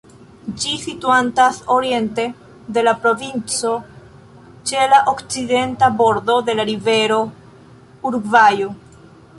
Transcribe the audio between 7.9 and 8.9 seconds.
Urugvajo.